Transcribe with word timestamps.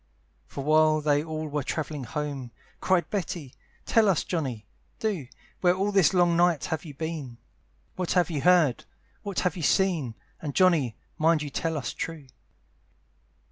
For 0.47 0.63
while 0.63 0.99
they 0.99 1.23
all 1.23 1.47
were 1.47 1.61
travelling 1.61 2.05
home, 2.05 2.49
Cried 2.79 3.11
Betty, 3.11 3.53
"Tell 3.85 4.09
us 4.09 4.23
Johnny, 4.23 4.65
do, 4.97 5.27
"Where 5.59 5.75
all 5.75 5.91
this 5.91 6.11
long 6.11 6.35
night 6.35 6.65
you 6.65 6.69
have 6.91 6.97
been, 6.97 7.37
"What 7.97 8.15
you 8.15 8.23
have 8.23 8.43
heard, 8.43 8.85
what 9.21 9.37
you 9.37 9.43
have 9.51 9.63
seen, 9.63 10.15
"And 10.41 10.55
Johnny, 10.55 10.95
mind 11.19 11.43
you 11.43 11.51
tell 11.51 11.77
us 11.77 11.93
true." 11.93 12.25